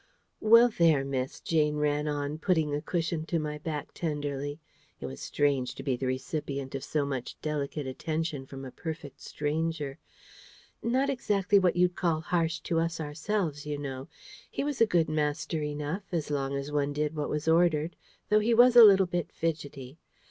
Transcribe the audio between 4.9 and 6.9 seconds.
it was strange to be the recipient of